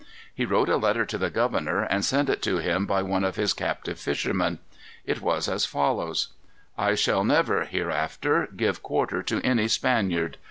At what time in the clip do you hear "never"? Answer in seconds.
7.23-7.65